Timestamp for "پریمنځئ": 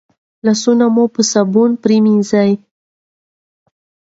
1.83-2.51